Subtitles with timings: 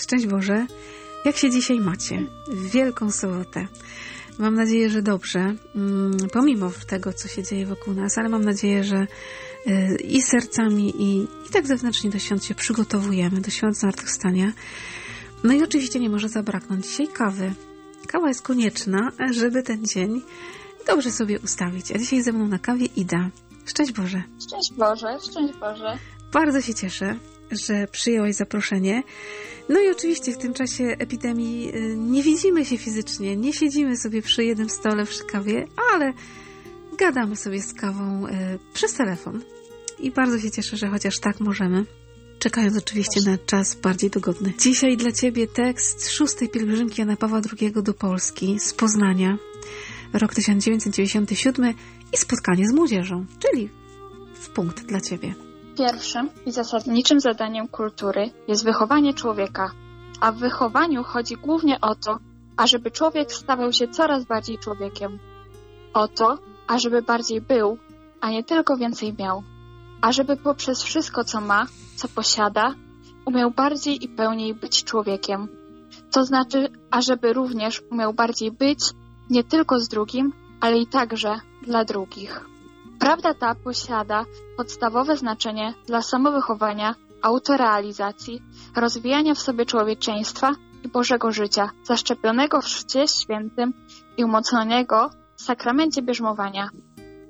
[0.00, 0.66] Szczęść Boże.
[1.24, 2.26] Jak się dzisiaj macie?
[2.72, 3.66] Wielką Sobotę.
[4.38, 8.84] Mam nadzieję, że dobrze, mm, pomimo tego, co się dzieje wokół nas, ale mam nadzieję,
[8.84, 9.06] że
[9.66, 14.52] y, i sercami, i, i tak zewnętrznie do świąt się przygotowujemy, do świąt zmartwychwstania.
[15.44, 17.52] No i oczywiście nie może zabraknąć dzisiaj kawy.
[18.06, 20.22] Kawa jest konieczna, żeby ten dzień
[20.86, 21.92] dobrze sobie ustawić.
[21.92, 23.30] A dzisiaj ze mną na kawie Ida.
[23.66, 24.22] Szczęść Boże.
[24.46, 25.98] Szczęść Boże, szczęść Boże.
[26.32, 27.16] Bardzo się cieszę,
[27.50, 29.02] że przyjąłeś zaproszenie.
[29.68, 34.22] No i oczywiście w tym czasie epidemii y, nie widzimy się fizycznie, nie siedzimy sobie
[34.22, 36.12] przy jednym stole przy kawie, ale
[36.98, 38.30] gadamy sobie z kawą y,
[38.74, 39.42] przez telefon.
[39.98, 41.86] I bardzo się cieszę, że chociaż tak możemy.
[42.38, 44.52] Czekając oczywiście na czas bardziej dogodny.
[44.58, 49.38] Dzisiaj dla Ciebie tekst szóstej pielgrzymki Jana Pawła II do Polski z Poznania,
[50.12, 51.74] rok 1997
[52.12, 53.68] i spotkanie z młodzieżą, czyli
[54.34, 55.49] w punkt dla Ciebie.
[55.78, 59.70] Pierwszym i zasadniczym zadaniem kultury jest wychowanie człowieka,
[60.20, 62.18] a w wychowaniu chodzi głównie o to,
[62.56, 65.18] ażeby człowiek stawał się coraz bardziej człowiekiem.
[65.94, 67.78] O to, ażeby bardziej był,
[68.20, 69.42] a nie tylko więcej miał.
[70.00, 71.66] Ażeby poprzez wszystko, co ma,
[71.96, 72.74] co posiada,
[73.24, 75.48] umiał bardziej i pełniej być człowiekiem.
[76.10, 78.80] To znaczy, ażeby również umiał bardziej być
[79.30, 82.50] nie tylko z drugim, ale i także dla drugich.
[83.00, 84.24] Prawda ta posiada
[84.56, 88.42] podstawowe znaczenie dla samowychowania, autorealizacji,
[88.76, 93.72] rozwijania w sobie człowieczeństwa i Bożego życia, zaszczepionego w Chrzcie Świętym
[94.16, 96.70] i umocnionego w sakramencie bierzmowania.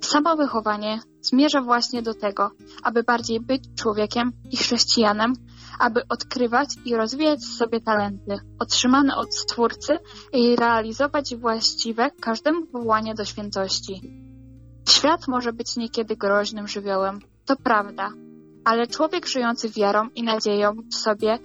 [0.00, 2.50] Samowychowanie zmierza właśnie do tego,
[2.82, 5.32] aby bardziej być człowiekiem i chrześcijanem,
[5.78, 9.98] aby odkrywać i rozwijać w sobie talenty otrzymane od Stwórcy
[10.32, 14.23] i realizować właściwe każdemu powołanie do świętości.
[14.88, 18.10] Świat może być niekiedy groźnym żywiołem, to prawda,
[18.64, 21.38] ale człowiek żyjący wiarą i nadzieją w sobie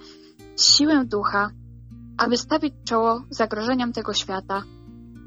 [0.60, 1.50] siłę ducha,
[2.18, 4.62] aby stawić czoło zagrożeniom tego świata.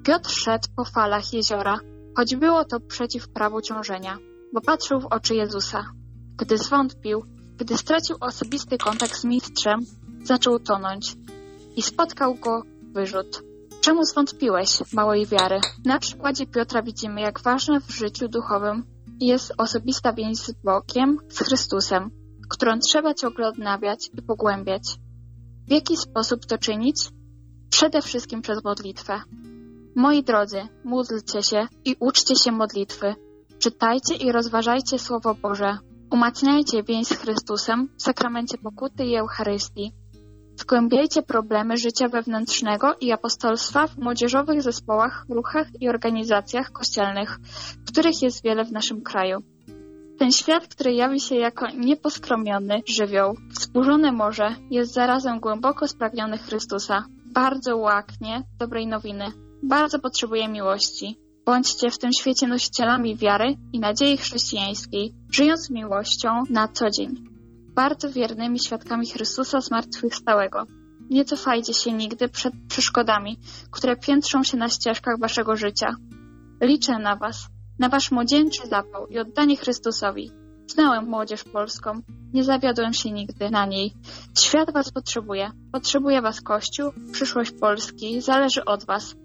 [0.03, 1.79] Piotr szedł po falach jeziora,
[2.18, 4.18] choć było to przeciw prawu ciążenia,
[4.53, 5.84] bo patrzył w oczy Jezusa.
[6.38, 7.24] Gdy zwątpił,
[7.57, 9.80] gdy stracił osobisty kontakt z mistrzem,
[10.24, 11.16] zaczął tonąć
[11.75, 13.53] i spotkał go wyrzut.
[13.83, 15.59] Czemu zwątpiłeś, małej wiary?
[15.85, 18.83] Na przykładzie Piotra widzimy, jak ważna w życiu duchowym
[19.21, 22.11] jest osobista więź z Bogiem, z Chrystusem,
[22.49, 24.83] którą trzeba ciągle odnawiać i pogłębiać.
[25.67, 26.97] W jaki sposób to czynić?
[27.69, 29.21] Przede wszystkim przez modlitwę.
[29.95, 33.15] Moi drodzy, módlcie się i uczcie się modlitwy.
[33.59, 35.77] Czytajcie i rozważajcie Słowo Boże.
[36.11, 40.03] Umacniajcie więź z Chrystusem w sakramencie pokuty i Eucharystii.
[40.56, 47.40] Zgłębiajcie problemy życia wewnętrznego i apostolstwa w młodzieżowych zespołach, ruchach i organizacjach kościelnych,
[47.88, 49.44] których jest wiele w naszym kraju.
[50.19, 57.06] Ten świat, który jawi się jako nieposkromiony żywioł, wzburzone morze, jest zarazem głęboko spragniony Chrystusa.
[57.25, 59.25] Bardzo łaknie dobrej nowiny.
[59.63, 61.19] Bardzo potrzebuje miłości.
[61.46, 67.32] Bądźcie w tym świecie nosicielami wiary i nadziei chrześcijańskiej, żyjąc miłością na co dzień
[67.75, 70.63] bardzo wiernymi świadkami Chrystusa zmartwychwstałego.
[71.09, 73.38] Nie cofajcie się nigdy przed przeszkodami,
[73.71, 75.95] które piętrzą się na ścieżkach waszego życia.
[76.62, 77.48] Liczę na was,
[77.80, 80.31] na wasz młodzieńczy zapał i oddanie Chrystusowi.
[80.68, 82.01] Znałem młodzież polską,
[82.33, 83.94] nie zawiodłem się nigdy na niej.
[84.39, 89.15] Świat was potrzebuje, potrzebuje was Kościół, przyszłość Polski zależy od was.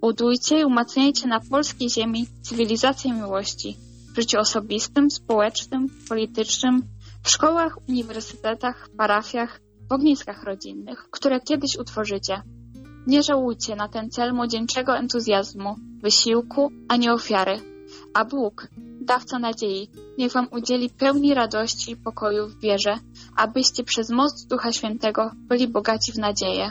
[0.00, 3.76] Budujcie i umacniajcie na polskiej ziemi cywilizację miłości
[4.12, 6.82] w życiu osobistym, społecznym, politycznym,
[7.22, 12.42] w szkołach, uniwersytetach, parafiach, w ogniskach rodzinnych, które kiedyś utworzycie.
[13.06, 17.60] Nie żałujcie na ten cel młodzieńczego entuzjazmu, wysiłku, a nie ofiary.
[18.14, 18.68] A Bóg,
[19.00, 22.98] dawca nadziei, niech wam udzieli pełni radości i pokoju w wierze,
[23.36, 26.70] abyście przez moc Ducha Świętego byli bogaci w nadzieję.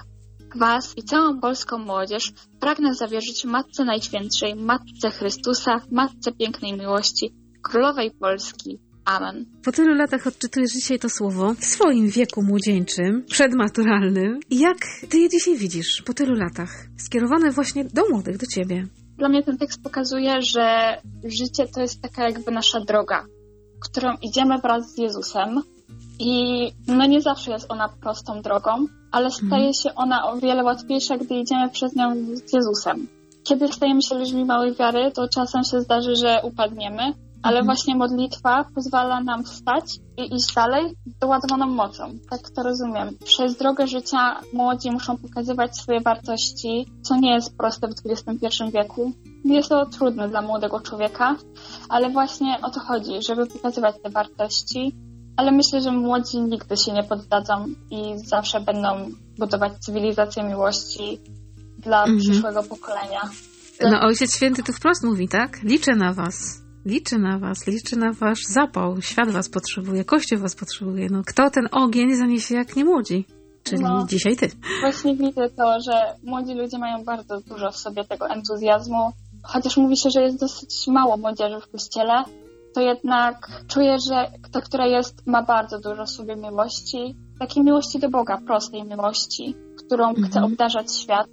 [0.56, 8.12] Was i całą polską młodzież pragnę zawierzyć Matce Najświętszej, Matce Chrystusa, Matce Pięknej Miłości, Królowej
[8.12, 9.46] Polski, Amen.
[9.66, 14.40] Po tylu latach odczytujesz dzisiaj to słowo w swoim wieku młodzieńczym, przedmaturalnym.
[14.52, 14.78] Jak
[15.10, 16.70] ty je dzisiaj widzisz po tylu latach?
[16.98, 18.88] Skierowane właśnie do młodych, do ciebie.
[19.18, 23.26] Dla mnie ten tekst pokazuje, że życie to jest taka jakby nasza droga,
[23.82, 25.62] którą idziemy wraz z Jezusem.
[26.20, 26.34] I
[26.88, 28.72] no nie zawsze jest ona prostą drogą,
[29.12, 29.74] ale staje mhm.
[29.74, 33.08] się ona o wiele łatwiejsza, gdy idziemy przez nią z Jezusem.
[33.44, 37.14] Kiedy stajemy się ludźmi małej wiary, to czasem się zdarzy, że upadniemy,
[37.44, 37.66] ale mhm.
[37.66, 39.86] właśnie modlitwa pozwala nam wstać
[40.18, 42.04] i iść dalej z doładowaną mocą.
[42.30, 43.10] Tak to rozumiem.
[43.26, 49.12] Przez drogę życia młodzi muszą pokazywać swoje wartości, co nie jest proste w XXI wieku.
[49.46, 51.36] Jest to trudne dla młodego człowieka,
[51.90, 54.96] ale właśnie o to chodzi, żeby pokazywać te wartości,
[55.38, 61.20] ale myślę, że młodzi nigdy się nie poddadzą i zawsze będą budować cywilizację miłości
[61.78, 62.20] dla Mhm.
[62.20, 63.22] przyszłego pokolenia.
[63.82, 65.64] No Ojciec Święty tu wprost mówi, tak?
[65.64, 66.69] Liczę na was.
[66.86, 69.02] Liczę na was, liczę na wasz zapał.
[69.02, 71.08] Świat was potrzebuje, Kościół was potrzebuje.
[71.12, 73.26] No, kto ten ogień zaniesie jak nie młodzi?
[73.64, 74.06] Czyli No.
[74.10, 74.52] dzisiaj ty.
[74.82, 79.12] Właśnie widzę to, że młodzi ludzie mają bardzo dużo w sobie tego entuzjazmu.
[79.44, 82.24] Chociaż mówi się, że jest dosyć mało młodzieży w kościele,
[82.76, 87.16] to jednak czuję, że ta, która jest, ma bardzo dużo w sobie miłości.
[87.40, 90.46] Takiej miłości do Boga, prostej miłości, którą chce Mhm.
[90.46, 91.28] obdarzać świat.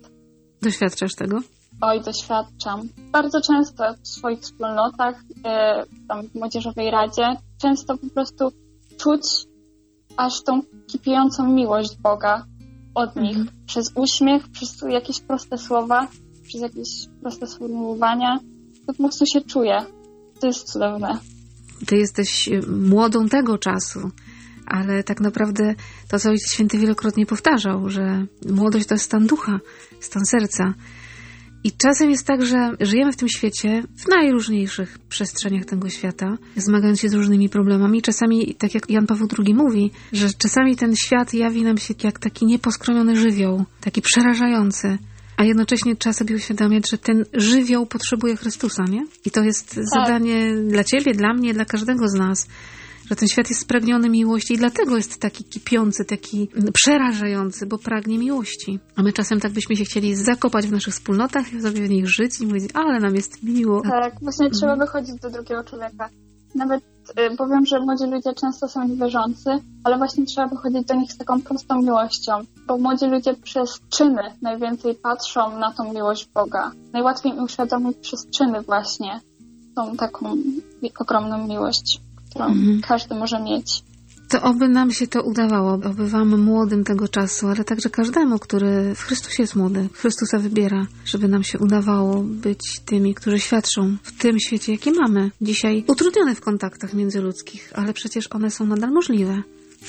[0.62, 1.38] Doświadczasz tego?
[1.80, 2.88] Oj, doświadczam.
[3.12, 5.14] Bardzo często w swoich wspólnotach,
[5.44, 8.52] e, tam w młodzieżowej radzie, często po prostu
[8.96, 9.22] czuć
[10.16, 12.44] aż tą kipiącą miłość Boga
[12.94, 13.36] od nich.
[13.36, 13.56] Mhm.
[13.66, 16.08] Przez uśmiech, przez jakieś proste słowa,
[16.44, 16.88] przez jakieś
[17.22, 18.38] proste sformułowania.
[18.86, 19.78] To po prostu się czuje.
[20.40, 21.18] To jest cudowne.
[21.86, 24.10] Ty jesteś y, młodą tego czasu,
[24.66, 25.74] ale tak naprawdę
[26.08, 29.58] to, co Ojciec Święty wielokrotnie powtarzał, że młodość to jest stan ducha,
[30.00, 30.74] stan serca.
[31.66, 37.00] I czasem jest tak, że żyjemy w tym świecie, w najróżniejszych przestrzeniach tego świata, zmagając
[37.00, 38.02] się z różnymi problemami.
[38.02, 42.18] Czasami, tak jak Jan Paweł II mówi, że czasami ten świat jawi nam się jak
[42.18, 44.98] taki nieposkromiony żywioł, taki przerażający.
[45.36, 49.06] A jednocześnie trzeba sobie uświadamiać, że ten żywioł potrzebuje Chrystusa, nie?
[49.24, 52.48] I to jest zadanie dla ciebie, dla mnie, dla każdego z nas,
[53.10, 58.18] że ten świat jest spragniony miłości i dlatego jest taki kipiący, taki przerażający, bo pragnie
[58.18, 58.78] miłości.
[58.96, 62.08] A my czasem tak byśmy się chcieli zakopać w naszych wspólnotach i sobie w nich
[62.08, 63.82] żyć i mówić, ale nam jest miło.
[63.82, 66.08] Tak, właśnie trzeba wychodzić do drugiego człowieka.
[66.54, 69.50] Nawet y, powiem, że młodzi ludzie często są niewierzący,
[69.84, 72.32] ale właśnie trzeba wychodzić do nich z taką prostą miłością,
[72.66, 76.72] bo młodzi ludzie przez czyny najwięcej patrzą na tą miłość Boga.
[76.92, 79.20] Najłatwiej im uświadomić przez czyny właśnie
[79.76, 80.36] tą taką
[80.98, 82.00] ogromną miłość,
[82.36, 82.80] którą Mhm.
[82.80, 83.82] każdy może mieć.
[84.28, 88.94] To oby nam się to udawało, oby wam młodym tego czasu, ale także każdemu, który
[88.94, 94.12] w Chrystusie jest młody, Chrystusa wybiera, żeby nam się udawało być tymi, którzy świadczą w
[94.18, 95.30] tym świecie, jaki mamy.
[95.40, 99.42] Dzisiaj utrudnione w kontaktach międzyludzkich, ale przecież one są nadal możliwe.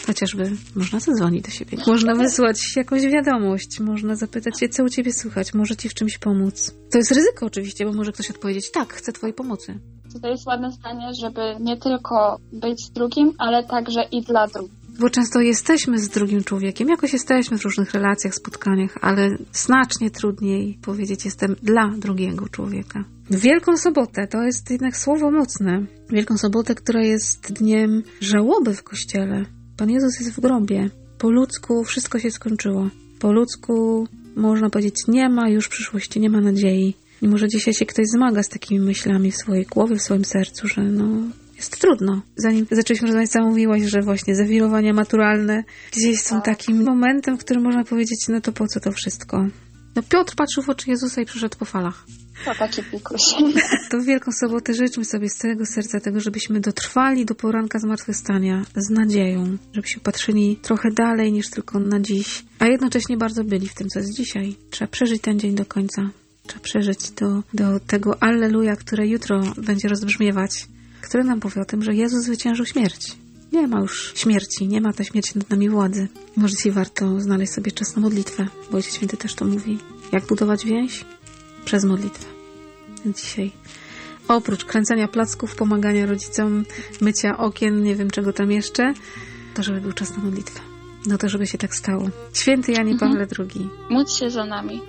[0.07, 1.77] Chociażby można zadzwonić do siebie.
[1.87, 6.17] Można wysłać jakąś wiadomość, można zapytać się, co u ciebie słychać, może ci w czymś
[6.17, 6.73] pomóc.
[6.91, 9.79] To jest ryzyko oczywiście, bo może ktoś odpowiedzieć, tak, chcę twojej pomocy.
[10.21, 14.77] To jest ładne zdanie, żeby nie tylko być z drugim, ale także i dla drugich.
[14.99, 20.79] Bo często jesteśmy z drugim człowiekiem, jakoś jesteśmy w różnych relacjach, spotkaniach, ale znacznie trudniej
[20.81, 23.03] powiedzieć jestem dla drugiego człowieka.
[23.29, 25.85] Wielką Sobotę to jest jednak słowo mocne.
[26.09, 29.45] Wielką Sobotę, która jest dniem żałoby w kościele.
[29.77, 30.89] Pan Jezus jest w grobie.
[31.17, 32.89] Po ludzku wszystko się skończyło.
[33.19, 36.95] Po ludzku można powiedzieć nie ma już przyszłości, nie ma nadziei.
[37.21, 40.67] I może dzisiaj się ktoś zmaga z takimi myślami w swojej głowie, w swoim sercu,
[40.67, 41.07] że no
[41.57, 42.21] jest trudno.
[42.35, 47.63] Zanim zaczęliśmy rozmawiać, sama mówiłaś, że właśnie zawirowania maturalne gdzieś są takim momentem, w którym
[47.63, 49.45] można powiedzieć, no to po co to wszystko?
[49.95, 52.05] No Piotr patrzył w oczy Jezusa i przyszedł po falach.
[52.45, 53.21] To taki pikuś.
[53.89, 58.89] To Wielką Sobotę życzmy sobie z całego serca tego, żebyśmy dotrwali do poranka zmartwychwstania z
[58.89, 63.89] nadzieją, żebyśmy patrzyli trochę dalej niż tylko na dziś, a jednocześnie bardzo byli w tym,
[63.89, 64.55] co jest dzisiaj.
[64.69, 66.09] Trzeba przeżyć ten dzień do końca.
[66.47, 70.67] Trzeba przeżyć do, do tego Alleluja, które jutro będzie rozbrzmiewać,
[71.01, 73.17] które nam powie o tym, że Jezus zwyciężył śmierć.
[73.53, 76.07] Nie ma już śmierci, nie ma ta śmierci nad nami władzy.
[76.35, 79.77] Może dzisiaj warto znaleźć sobie czas na modlitwę, bo Ojciec Święty też to mówi.
[80.11, 81.05] Jak budować więź?
[81.65, 82.25] Przez modlitwę.
[83.05, 83.51] Więc dzisiaj
[84.27, 86.65] oprócz kręcenia placków, pomagania rodzicom,
[87.01, 88.93] mycia okien, nie wiem czego tam jeszcze,
[89.53, 90.59] to żeby był czas na modlitwę.
[91.05, 92.09] No to żeby się tak stało.
[92.33, 93.11] Święty Janie Mhm.
[93.11, 93.69] Pawle II.
[93.89, 94.81] Módl się za nami.